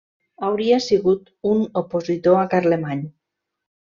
Hauria 0.45 0.77
sigut 0.85 1.29
un 1.51 1.61
opositor 1.81 2.39
a 2.41 2.47
Carlemany. 2.55 3.05